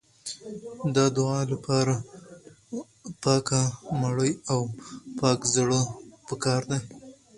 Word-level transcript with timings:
د 0.95 0.97
دعا 1.17 1.39
لپاره 1.51 1.93
پاکه 3.23 3.61
مړۍ 4.01 4.31
او 4.51 4.59
پاک 5.19 5.39
زړه 5.55 5.81
پکار 6.29 6.61
دی. 6.71 6.79